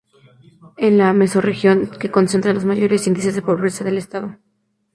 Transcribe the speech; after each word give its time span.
Es 0.77 0.91
la 0.91 1.13
mesorregión 1.13 1.85
que 1.87 2.09
concentra 2.09 2.55
los 2.55 2.65
mayores 2.65 3.05
índices 3.05 3.35
de 3.35 3.43
pobreza 3.43 3.83
del 3.83 3.99
estado. 3.99 4.35